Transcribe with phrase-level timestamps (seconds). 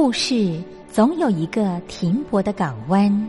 [0.00, 3.28] 故事总有一个停泊的港湾。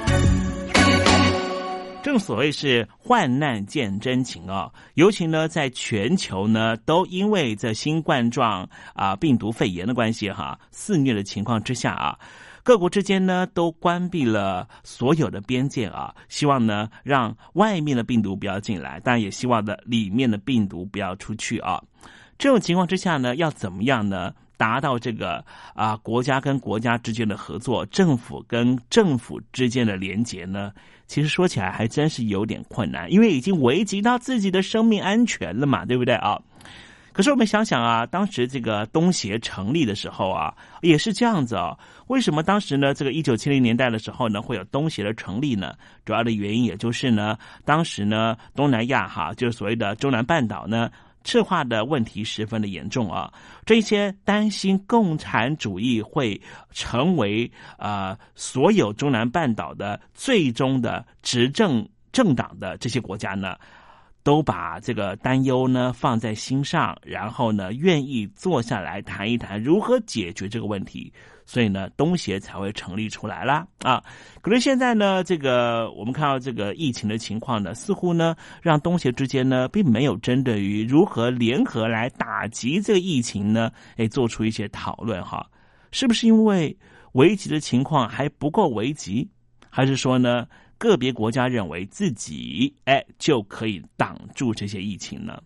[2.11, 12.19] 正所谓是患难见真情哦，尤其呢，在全球呢，都因为这新冠状啊病毒肺炎的关系哈肆虐的情况之下啊，
[12.63, 21.81] 各国之间呢都关闭了所有的边界啊，希望呢让外面的病毒不要进来，但也希望的里面的病毒不要出去啊。
[22.37, 24.33] 这种情况之下呢，要怎么样呢？
[24.61, 25.43] 达到这个
[25.73, 30.71] 啊国家跟国家之间的合作，政府跟政府之间的连结呢？
[31.07, 36.39] 其实说起来还真是有点困难，因为已经危及到自己的生命安全了嘛，对不对啊？
[37.11, 41.75] 可是我们想想啊，当时这个东协成立的时候啊，也是这样子啊。
[42.05, 42.93] 为什么当时呢？
[42.93, 45.73] 这个一九七零年代的时候呢，会有东协的成立呢？
[46.05, 47.35] 主要的原因也就是呢，
[47.65, 50.91] 当时呢，东南亚哈，就是所谓的中南半岛呢。
[51.23, 53.31] 赤化的问题十分的严重啊！
[53.65, 56.39] 这些担心共产主义会
[56.71, 63.55] 成为呃所有中南半岛的最终的执政政党的这些国家呢，
[64.23, 71.13] 都把这个担忧呢放在心上，然后呢愿意坐下来谈一谈如何解决这个问题。
[71.51, 74.01] 所以呢，东协才会成立出来啦啊！
[74.39, 85.45] 可是现在呢，这个我们看到这个疫情的情况呢，似乎呢，让东协之间呢，并没有针对于如何联合来打击这个疫情呢，哎，做出一些讨论哈。
[85.91, 86.73] 是不是因为
[87.15, 89.29] 危急的情况还不够危急，
[89.69, 95.37] 还是说呢，个别国家认为自己哎就可以挡住这些疫情呢？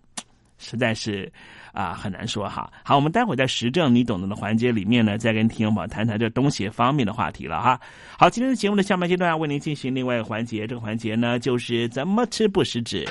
[0.57, 1.31] 实在是。
[1.75, 2.71] 啊，很难说哈。
[2.85, 7.77] 好，我们待会在时政你懂得的环节里面呢，再跟听众朋友谈谈这东协方面的话题了哈。
[8.17, 13.05] 好，今天的节目的下半阶段要为您进行另外一个环节，这个环节呢就是怎么吃不食指。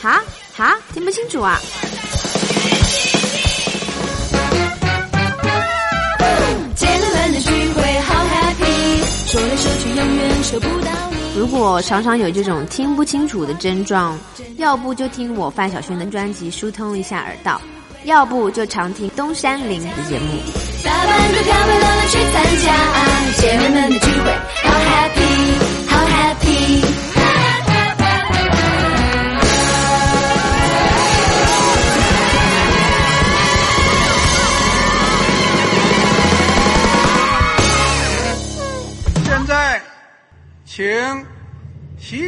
[0.00, 0.10] 好，
[0.54, 1.58] 好，听不清楚啊。
[9.26, 10.90] 说来说去永远说不到。
[11.36, 14.16] 如果常常有这种听不清楚的症状，
[14.56, 17.60] 要不就听我范晓萱的专辑疏通一下耳道，
[18.04, 20.26] 要不就常听东山林的节目。
[20.84, 22.74] 打扮漂漂亮亮去参加
[23.40, 24.30] 姐妹们的聚会，
[24.62, 27.05] 好 happy，好 happy。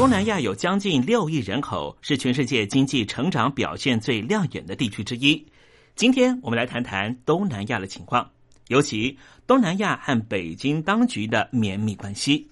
[0.00, 5.46] 东南亚有将近六亿人口，是全世界经济成长表现最亮眼的地区之一。
[5.94, 8.26] 今天我们来谈谈东南亚的情况，
[8.68, 9.14] 尤其
[9.46, 12.48] 东南亚和北京当局的绵密关系。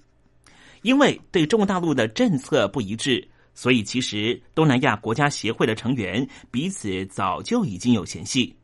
[0.83, 8.55] 因为对中国大陆的政策不一致，所以其实东南亚国家协会的成员彼此早就已经有嫌隙。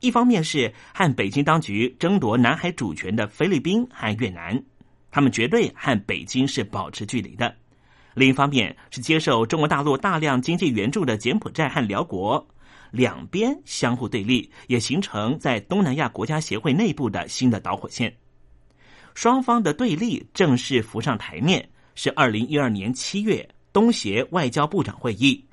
[0.00, 4.64] 一方面是和北京当局争夺南海主权的菲律宾和越南，
[5.10, 7.54] 他们绝对和北京是保持距离的。
[8.14, 12.46] 另一方面是接受中国大陆大量经济援助的柬埔寨和辽国，
[12.90, 18.14] 两边相互对立，也形成在东南亚国家协会内部的新的导火线。
[19.14, 25.44] 双方的对立正式浮上台面，是二零一二年七月东协外交部长会议。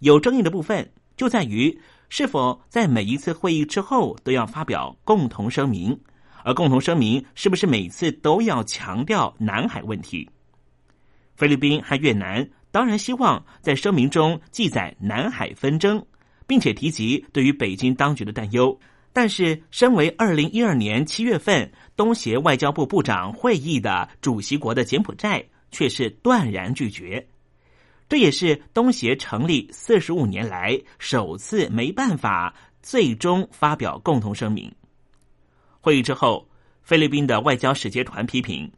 [0.00, 5.98] 有争议的部分就在于是否在每一次会议之后都要发表共同声明，
[6.42, 10.28] 而共同声明是不是每次都要强调南海问题。
[11.42, 16.06] 菲律宾和越南当然希望在声明中记载南海纷争，
[16.46, 18.78] 并且提及对于北京当局的担忧。
[19.12, 27.26] 但是，身为二零一二年七月份东协外交部部长会议的主席国的柬埔寨，却是断然拒绝。
[28.08, 34.72] 这也是东协成立四十五年来首次没办法最终发表共同声明。
[35.80, 36.46] 会议之后，
[36.84, 38.70] 菲律宾的外交使节团批评。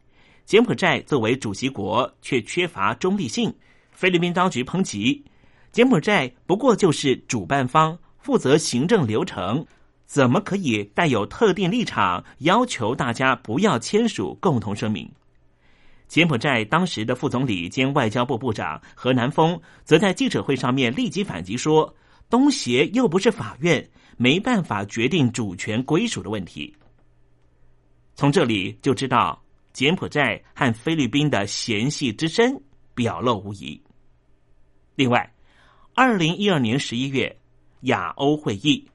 [0.45, 3.53] 柬埔寨作为主席国，却缺乏中立性。
[3.91, 5.23] 菲律宾当局抨击
[5.71, 9.65] 柬埔寨不过就是主办方，负责行政流程，
[10.05, 15.11] 怎么可以带有特定立场，要求大家不要签署共同声明？
[16.07, 21.91] 柬埔寨当时的副总理兼外交部部长何南峰，则在记者会上面立即反击说
[22.29, 26.71] ：“东协又不是法院，没办法决定主权归属的问题。”
[28.13, 29.41] 从这里就知道。
[29.75, 32.61] 柬埔寨和菲律宾的嫌隙之深
[32.93, 33.79] 表露无遗。
[34.95, 35.33] 另外，
[35.93, 37.37] 二零一二年十一月
[37.81, 38.87] 亚欧会议，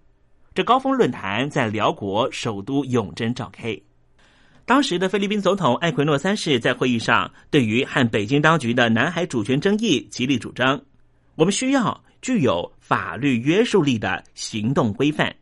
[0.55, 3.79] 这高峰论坛在辽国首都永贞召开。
[4.65, 10.81] 当时的菲律宾总统艾奎诺三世在会议上，对于和北京当局的南海主权争议极力主张，
[11.35, 15.37] 我们需要具有法律约束力的行动规范。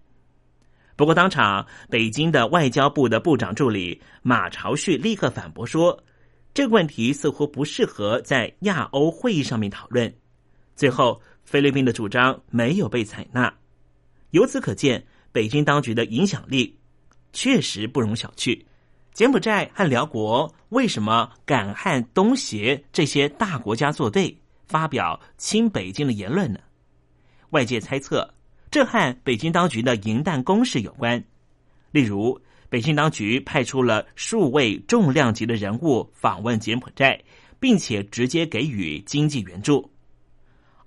[0.99, 6.03] 不过，当场北京的外交部的部长助理马朝旭立刻反驳说
[6.53, 10.13] ：“这个问题似乎不适合在亚欧会议上面讨论。”
[10.75, 13.55] 最后，菲律宾的主张没有被采纳。
[14.33, 16.77] 由此可见，北京当局的影响力
[17.33, 18.61] 确实不容小觑。
[19.13, 24.37] 柬埔寨和辽国为什么敢和东协这些大国家作对，
[24.67, 26.59] 发表亲北京的言论呢？
[27.51, 28.35] 外界猜测。
[28.71, 31.23] 这和北京当局的银弹攻势有关。
[31.91, 37.19] 例如，北京当局派出了数位重量级的人物访问柬埔寨，
[37.59, 39.91] 并且直接给予经济援助。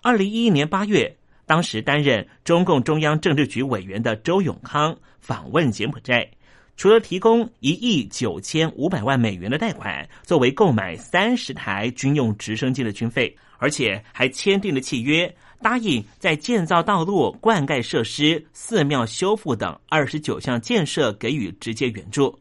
[0.04, 6.30] 二零一一年八月，当时担任中共中央政治局委员的周永康访问柬埔寨，
[6.78, 15.36] 除了提供一亿九千五百万美元的贷款作为购买三十台军用直升机的军费，而且还签订了契约。
[15.62, 22.38] 答应在建造道路、灌溉设施、寺庙修复等二十九项建设给予直接援助。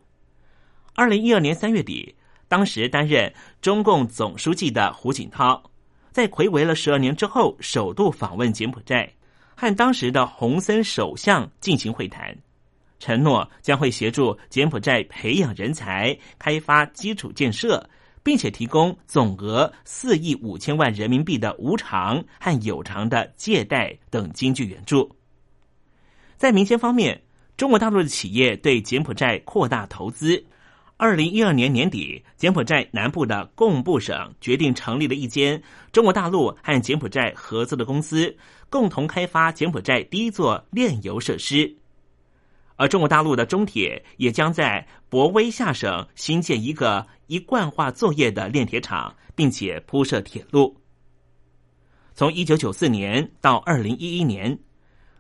[0.94, 2.14] 二零一二年三月底，
[2.48, 5.62] 当时担任中共总书记的胡锦涛，
[6.10, 9.10] 在魁违了十二年之后，首度访问柬埔寨，
[9.54, 12.36] 和当时的洪森首相进行会谈，
[12.98, 17.88] 承诺将会协助柬埔寨培养人才、开发基础建设。
[18.22, 25.10] 并且提供总额四亿五千万人民币的无偿和有偿的借贷等经济援助。
[26.36, 27.22] 在民间方面，
[27.56, 30.44] 中国大陆的企业对柬埔寨扩大投资。
[30.96, 35.62] 二零一二年年底，柬埔寨南部的贡布省决定成立了一间
[35.92, 38.36] 中国大陆和柬埔寨合作的公司，
[38.68, 41.74] 共同开发柬埔寨第一座炼油设施。
[42.80, 50.74] 而中国大陆的中铁也将在博威下省新建一个一贯化作业的炼铁厂，并且铺设铁路。
[52.14, 54.58] 从一九九四年到二零一一年，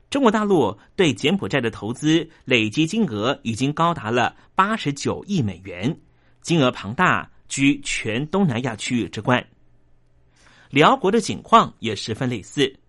[0.08, 5.94] 中国大陆对柬埔寨的投资累计金额已经高达了八十九亿美元，
[6.40, 9.46] 金额庞大，居全东南亚区域之冠。
[10.70, 12.79] 辽国的景况也十分类似。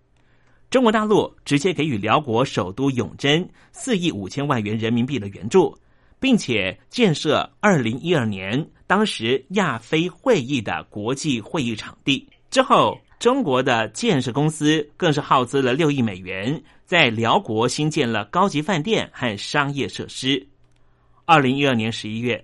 [0.72, 5.78] 中国大陆直接给予辽国首都永贞四亿五千万元人民币的援助，
[6.18, 12.26] 并且建设二零一二年当时亚非会议的国际会议场地。
[12.50, 20.48] 之后，中国的建设公司更是耗资了六亿美元，在辽国新建了高级饭店和商业设施。
[21.26, 22.42] 二零一二年十一月，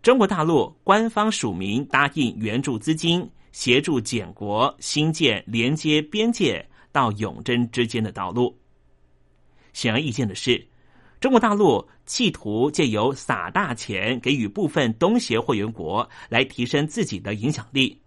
[0.00, 6.66] 中国大陆官方署名答应援助资金，协助柬国新建连接边界。
[6.92, 8.56] 到永贞之间的道路。
[9.72, 10.66] 显而易见的是，
[11.20, 18.00] 中国大陆企图借由撒大钱给予部分东协会员国，来提升自己的影响力，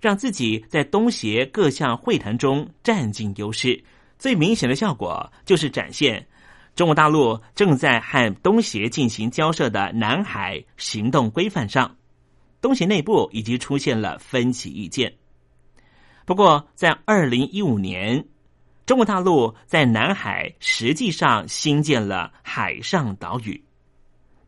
[0.00, 3.82] 让自己在东协各项会谈中占尽优势。
[4.18, 6.28] 最明显的效果就是展现
[6.76, 11.96] 中国大陆正在和东协进行交涉的南海行动规范上，
[12.60, 15.12] 东协内部已经出现了分歧意见。
[16.30, 18.24] 不过，在二零一五年，
[18.86, 23.60] 中国大陆在南海实际上新建了海上岛屿，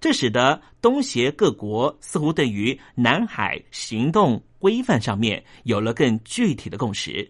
[0.01, 7.29] 这使得东协各国似乎对于南海行动规范上面有了更具体的共识，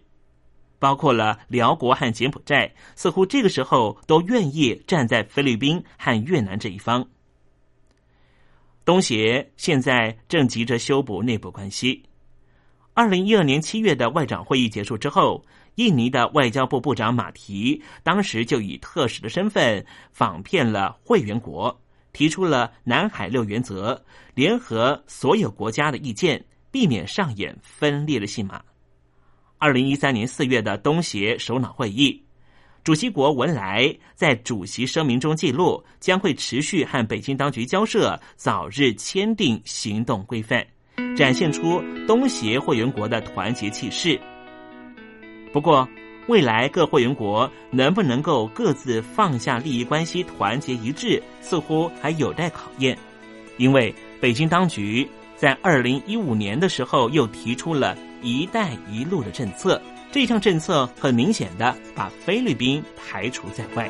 [0.77, 7.03] 包括了辽国和柬埔寨，似乎这个时候都愿意站在菲律宾和越南这一方。
[8.85, 12.03] 东协现在正急着修补内部关系。
[12.95, 15.43] 二零一二年七月的外长会议结束之后，
[15.75, 21.75] 印尼的外交部部长马提当时就以特使的身份访遍了会员国，
[22.11, 23.99] 提出了南海六原则，
[24.35, 28.61] 联合所有国家的意见，避免上演分裂的戏码。
[29.57, 32.21] 二零一三年四月的东协首脑会议，
[32.83, 40.63] 主席国文莱在主席声明中记录，将会持续和北京当局交涉，早日签订行动规范。
[41.15, 44.19] 展现出东协会员国的团结气势。
[45.51, 45.87] 不过，
[46.27, 52.97] 未来各会员国能不能够各自放下利益关系，团结一致，似乎还有待考验。
[53.57, 59.79] 因为北京当局在二零一五年的时候又提出了一带一路的政策，
[60.11, 63.89] 这项政策很明显的把菲律宾排除在外。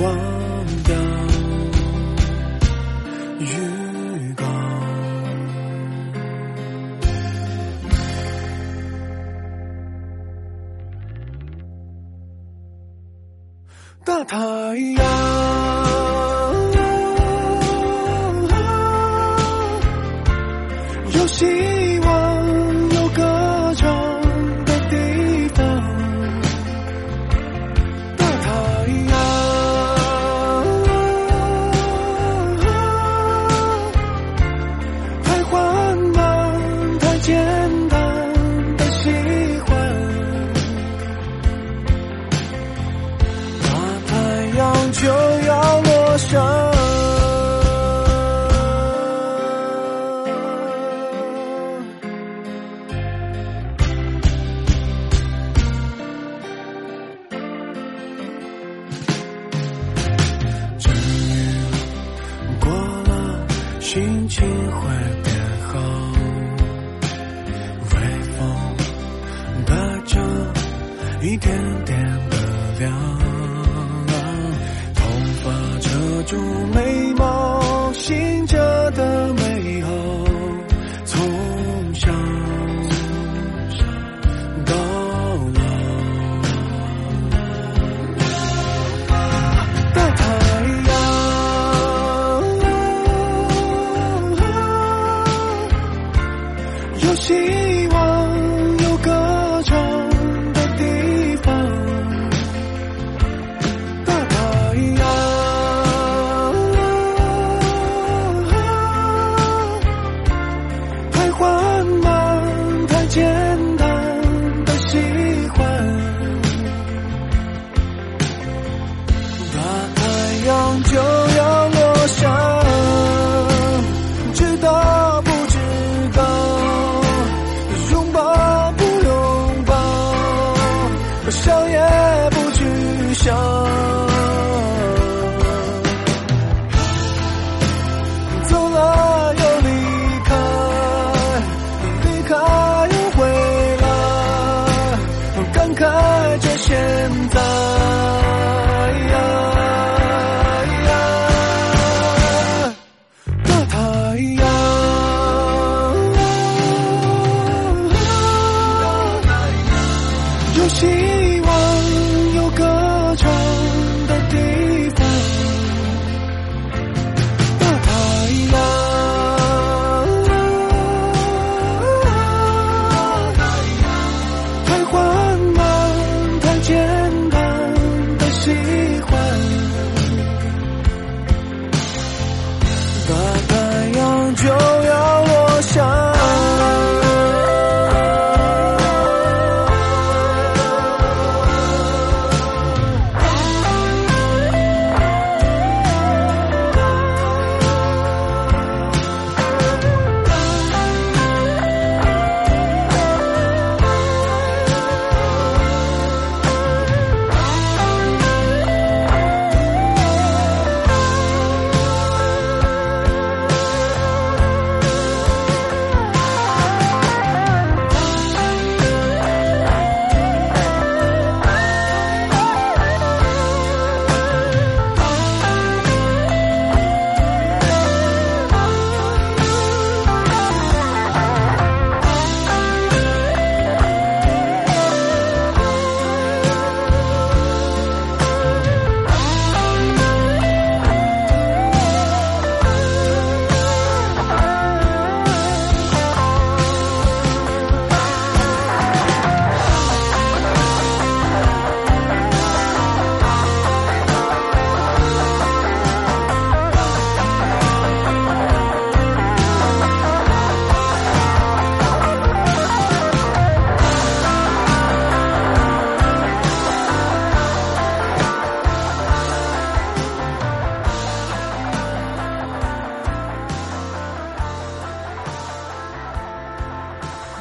[0.00, 0.94] 忘掉
[3.40, 4.44] 预告。
[14.04, 14.36] 大太
[14.96, 15.31] 阳。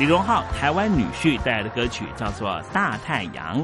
[0.02, 3.64] 李荣浩台湾女婿带来的歌曲叫做《大太阳》。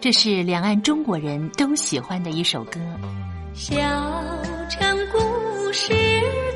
[0.00, 2.78] 这是两岸中国人都喜欢的一首歌。
[3.54, 3.74] 小
[4.70, 5.92] 城故事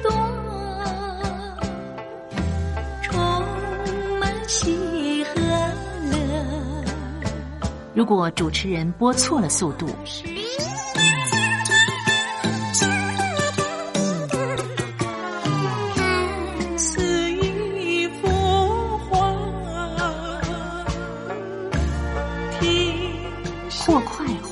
[0.04, 0.12] 多，
[3.02, 3.18] 充
[4.20, 5.40] 满喜和
[6.12, 6.84] 乐。
[7.92, 9.88] 如果主持人播错了速度，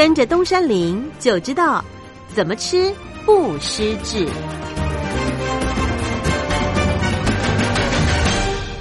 [0.00, 1.84] 跟着东山林就知道
[2.28, 2.90] 怎么吃
[3.26, 4.26] 不失智。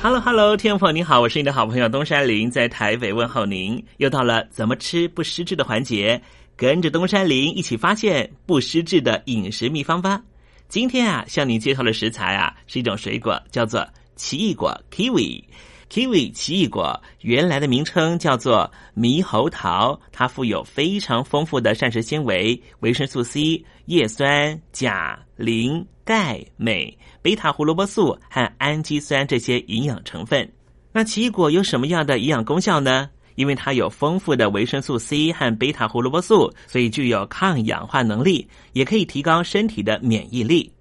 [0.02, 3.84] Hello Hello，听众朋友你好，我是你的好朋友东山林，在台北问候您。
[3.98, 6.22] 又到了怎么吃不失智的环节，
[6.56, 10.22] 跟着东山林一起发现不失智的饮食秘方吧。
[10.70, 15.44] 今天啊，向你介绍的食材啊，是一种水果，叫做奇异果 （kiwi）。
[15.90, 30.48] Kiwi 奇异果原来的名称叫做猕猴桃，它富有非常丰富的膳食纤维、维生素 C、叶酸、钾、磷、钙、镁、贝塔胡萝卜素和氨基酸这些营养成分。
[30.92, 33.10] 那奇异果有什么样的营养功效呢？
[33.36, 40.72] 因为它有丰富的维生素 C 和贝塔胡萝卜素，所以具有抗氧化能力，也可以提高身体的免疫力。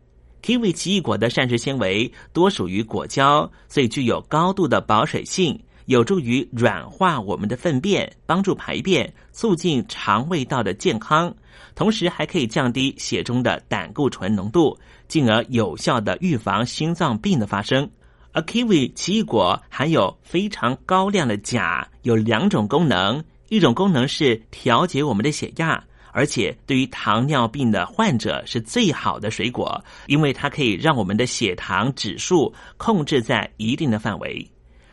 [0.42, 11.34] Kiwi 奇异果的膳食纤维多属于果胶，所以具有高度的保水性，有助于软化我们的粪便，帮助排便，促进肠胃道的健康，
[11.74, 17.88] 同时还可以降低血中的胆固醇浓度，进而有效的预防心脏病的发生。
[18.32, 25.82] 而 kiwi 奇异果含有非常高量的钾，有两种功能，一种功能是调节我们的血压。
[26.18, 34.44] 而且对于糖尿病的患者是最好的水果，因为它可以让我们的血糖指数控制在一定的范围。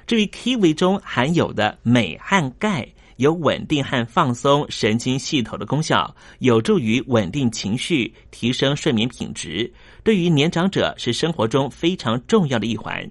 [0.06, 9.74] 至于 kiwi 中含有的镁和钙，有稳定和放松神经系统的功效，有助于稳定情绪、提升睡眠品质。
[10.04, 13.04] 对于年长者是生活中非常重要的一环。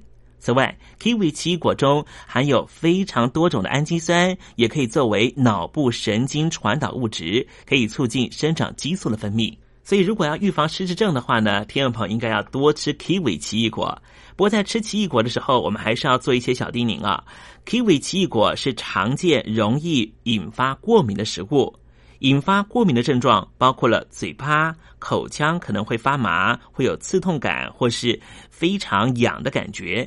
[0.44, 9.56] 此外，kiwi 奇异果中含有非常多种的氨基酸，也可以作为脑部神经传导物质，可以促进生长激素的分泌。
[9.82, 13.98] 所以，如果要预防失智症的话呢，听众朋友应该要多吃 kiwi 奇异果。
[14.36, 17.24] 不过，在吃奇异果的时候，我们还是要做一些小叮咛啊。
[17.64, 21.74] kiwi 奇异果是常见容易引发过敏的食物，
[22.18, 30.06] 引发过敏的症状包括了嘴巴、口腔可能会发麻，会有刺痛感，或是非常痒的感觉。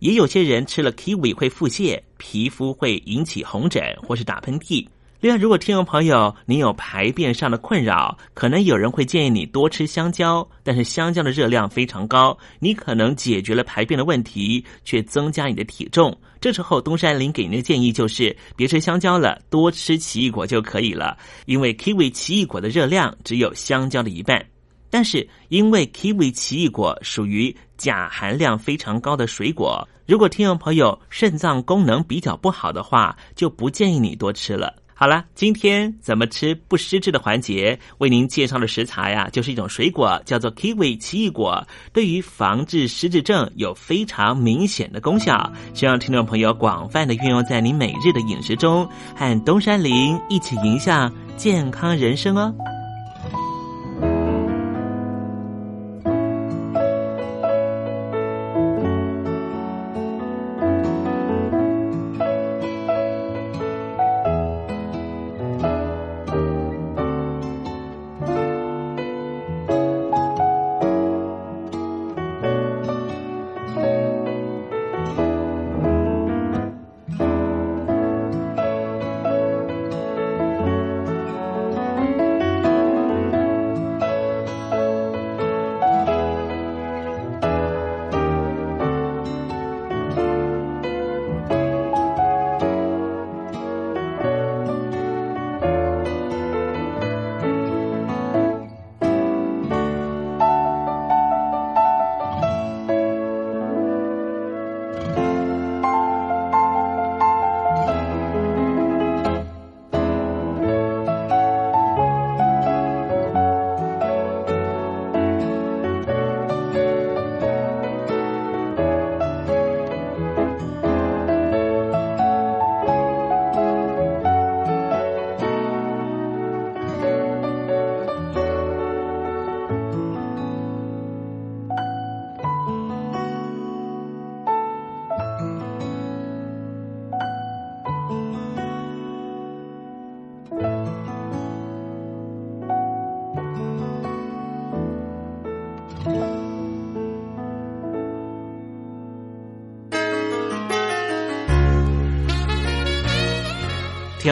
[0.00, 4.86] 也有些人吃了 kiwi 会腹泻，皮肤会引起红疹或是打喷嚏。
[5.18, 16.16] 另外，如果听众朋友你有排便上的困扰，可能有人会建议你多吃香蕉，但是香蕉的热量非常高，你可能解决了排便的问题，却增加你的体重。
[16.38, 24.44] 这时候，东山林给您的建议就是别吃香蕉了，多吃奇异果就可以了，因为 kiwi 奇异果的热量只有香蕉的一半。
[24.90, 34.74] 但是，因为 kiwi 奇异果属于钾含量非常高的水果，如果听众朋友肾脏功能比较不好的话，就不建议你多吃了。
[34.98, 45.52] 好了，今天怎么吃不失智的环节，为您介绍的食材呀，就是一种水果，叫做 kiwi 奇异果，对于防治失智症有非常明显的功效。
[45.74, 52.54] 希望听众朋友广泛的运用在您每日的饮食中，和东山林一起迎向健康人生哦。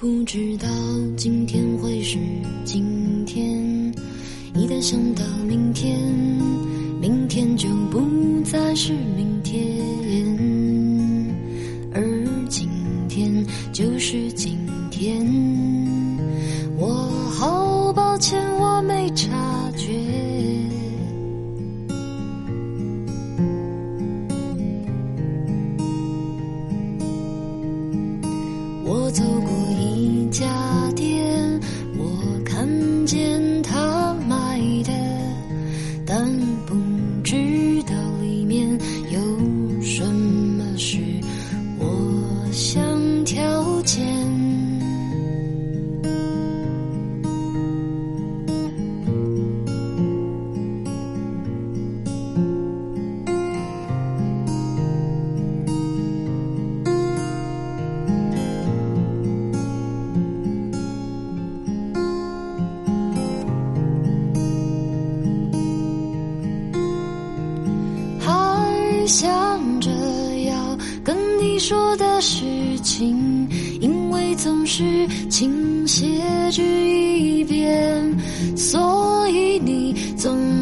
[0.00, 0.66] 不知道
[1.14, 2.16] 今天会是
[2.64, 3.92] 今天，
[4.54, 5.59] 一旦想到明，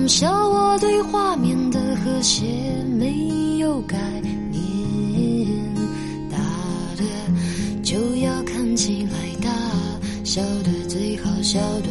[0.08, 2.46] 笑我对画面的和谐
[2.98, 3.98] 没有概
[4.50, 5.46] 念
[6.30, 6.38] 大
[6.96, 7.04] 的
[7.82, 9.50] 就要看起来大
[10.24, 11.87] 笑的最好笑的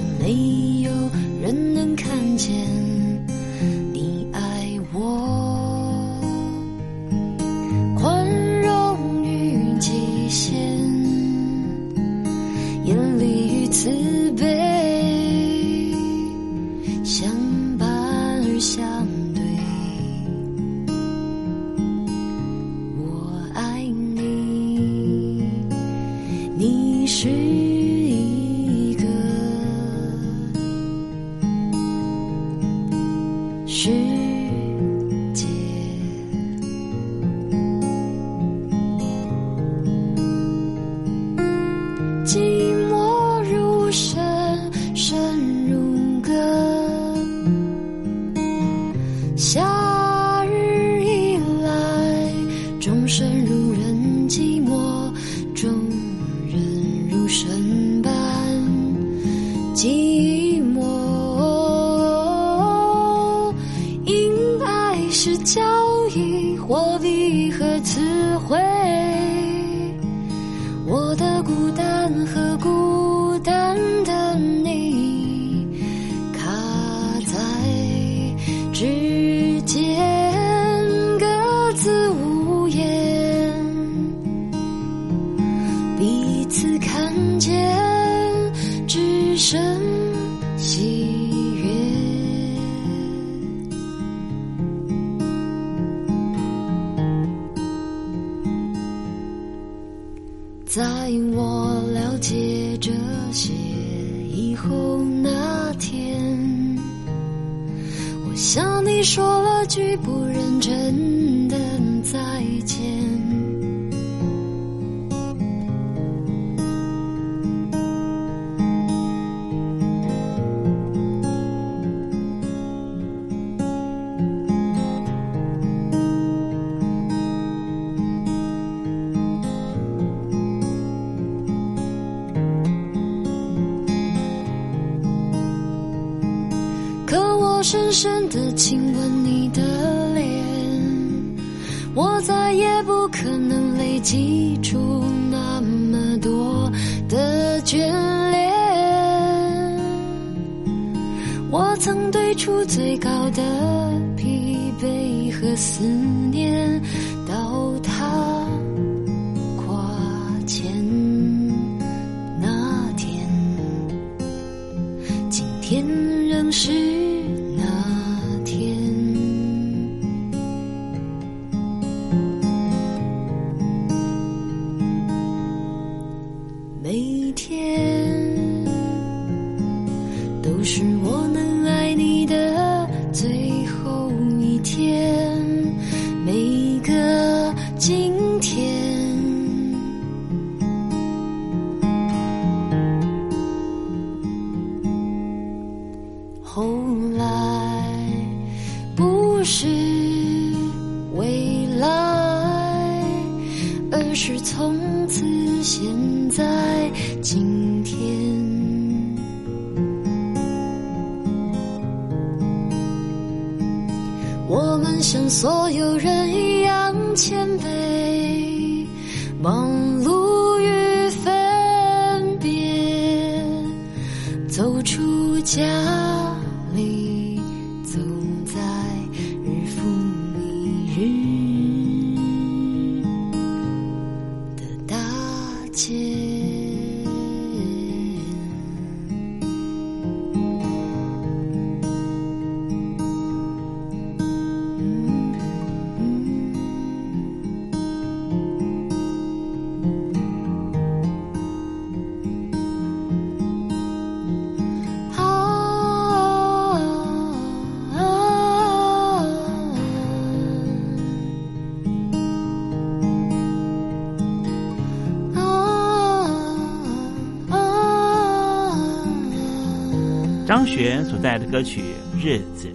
[270.48, 271.82] 张悬所带来的歌曲
[272.18, 272.74] 日子，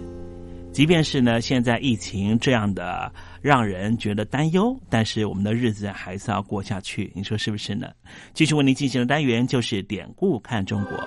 [0.71, 3.11] 即便是呢，现在疫情这样的，
[3.41, 7.87] 让人觉得担忧，但是我们的日子还是要过下去，你说是不是呢？
[8.31, 11.03] 继续为您进行的单元就是典故看中国。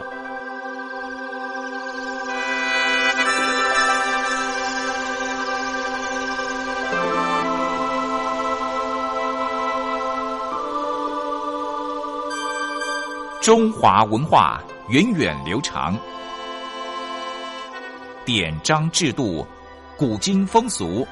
[13.40, 15.96] 中华文化源远流长。
[18.26, 19.46] 典章制度。
[19.96, 21.06] 古今风俗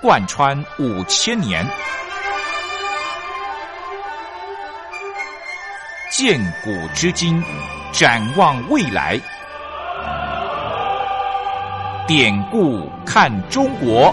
[0.00, 1.64] 贯穿五千年，
[6.10, 7.40] 鉴古知今，
[7.92, 9.20] 展望未来。
[12.08, 14.12] 典故看中国。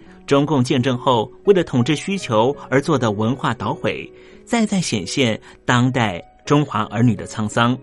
[0.31, 4.09] 中共建政后，为了统治需求而做的文化捣毁。
[4.45, 7.77] 再再显现当代中华儿女的沧桑。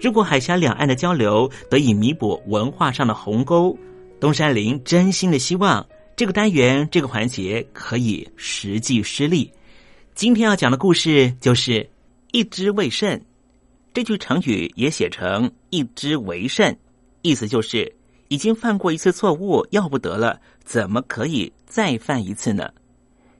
[0.00, 3.76] 如果海峡两岸的交流得以弥补文化上的鸿沟，
[4.20, 5.84] 东山林真心的希望
[6.14, 9.50] 这个单元这个环节可以实际施力。
[10.14, 11.90] 今天要讲的故事就是
[12.30, 13.20] “一之未甚”，
[13.92, 16.78] 这句成语也写成“一之为甚”，
[17.22, 17.92] 意思就是
[18.30, 22.70] 已经犯过一次错误，要不得了，怎么可以再犯一次呢？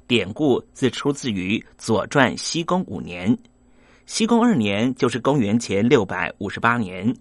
[0.09, 3.39] 典故自出自于《左传》西公五年，
[4.07, 7.15] 西公二年就是公元前六百五十八年，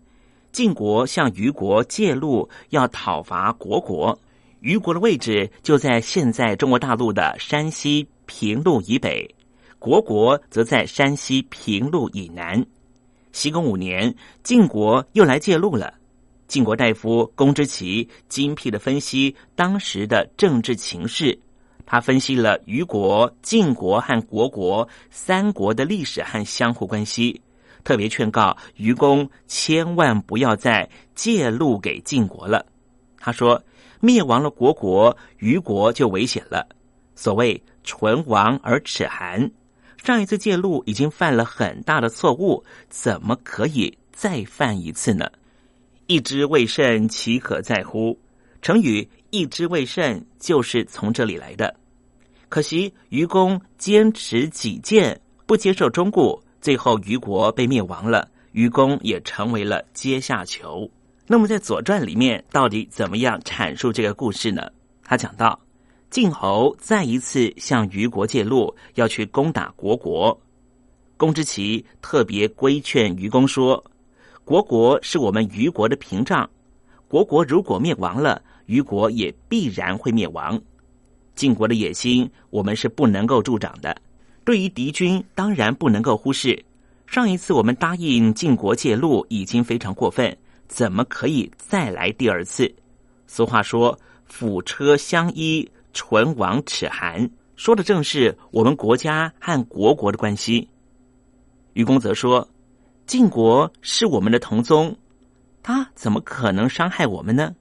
[0.51, 4.19] 晋国向虞国借路要讨伐虢国，
[4.61, 9.29] 虞国的位置就在现在中国大陆的山西平陆以北，
[9.79, 12.65] 虢国则在山西平陆以南。
[13.31, 15.93] 西公五年，晋国又来借路了，
[16.49, 21.39] 晋国大夫公之奇精辟的分析当时的政治情势。
[21.85, 27.39] 他分析了虞国、晋国和虢国三国的历史和相互关系，
[27.83, 32.65] 特别劝告虞公千万不要再借路给晋国了。
[33.19, 33.63] 他说
[34.01, 36.67] ：“灭亡了虢国，虞国就危险了。
[37.15, 39.51] 所谓唇亡而齿寒，
[40.03, 45.29] 上一次借路已经犯了很大的错误，怎么可以再犯一次呢？
[46.09, 48.17] 一之未甚，岂可在乎？”
[48.63, 51.75] 成语“一之未甚”就是从这里来的。
[52.49, 60.89] 可惜愚公坚持己见，不接受中顾，最后虞国被灭亡了，愚公也成为了阶下囚。
[61.27, 64.67] 那么在《左传》里面，到底怎么样阐述这个故事呢？
[65.03, 65.59] 他讲到，
[66.09, 70.41] 晋侯再一次向虞国借路，要去攻打虢国。
[71.17, 73.83] 公之奇特别规劝愚公说
[74.49, 76.49] ：“虢国是我们虞国的屏障，
[77.07, 80.59] 虢国如果灭亡了，虞国也必然会灭亡。”
[81.35, 83.95] 晋国的野心，我们是不能够助长的。
[84.43, 86.65] 对于敌军，当然不能够忽视。
[87.05, 90.35] 上一次我们答应晋国借路，已经非常过分，
[90.67, 92.73] 怎么可以再来第二次？
[93.27, 93.95] 俗话说
[94.25, 100.67] “辅车相依，唇亡齿寒”，说的正是我们国家和国国的关系。
[101.73, 102.49] 愚公则说
[103.09, 104.95] ：“晋国是我们的同宗，
[105.63, 107.55] 他怎么可能伤害我们呢？”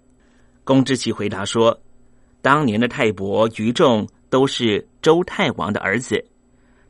[0.62, 1.80] 公之奇回答说。
[2.42, 6.22] 当年的太伯、于仲都是周太王的儿子，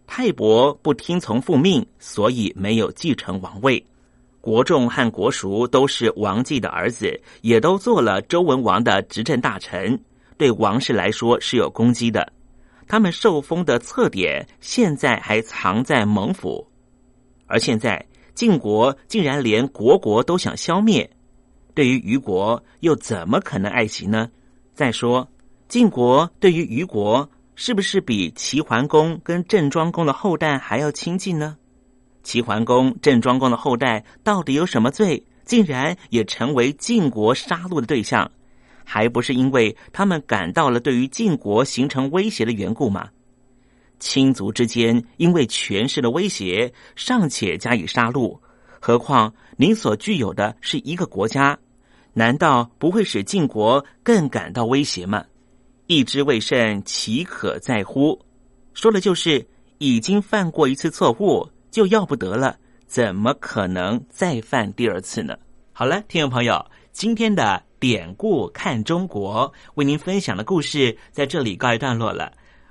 [0.09, 3.83] 太伯不听从父命，所以没有继承王位。
[4.41, 9.99] 国仲和国叔都是王继的儿子，也都做了周文王的执政大臣，
[10.37, 12.33] 对王室来说是有攻击的。
[12.89, 16.67] 他们受封的册典现在还藏在蒙府，
[17.47, 18.05] 而现在
[18.39, 21.11] 晋国竟然连国国都想消灭，
[21.75, 24.31] 对于虞国又怎么可能爱惜呢？
[24.75, 25.29] 再说。
[25.67, 31.57] 晋国对于虞国是不是比齐桓公跟郑庄公的后代还要亲近呢？
[32.23, 38.31] 齐桓公、郑庄公的后代到底有什么罪，竟然也成为晋国杀戮的对象？
[38.85, 43.09] 还不是因为他们感到了对于晋国形成威胁的缘故吗？
[43.99, 48.39] 亲族之间因为权势的威胁尚且加以杀戮，
[48.81, 51.59] 何况您所具有的是一个国家，
[52.13, 55.25] 难道不会使晋国更感到威胁吗？
[55.87, 58.21] 一之未甚，岂可在乎？
[58.75, 59.47] 说的就是
[59.79, 65.37] 已经犯过一次错误就要不得了，怎么可能再犯第二次呢？
[65.73, 72.33] 好了，听众朋友，今天的典故看中国为您分享的故事在这里告一段落了。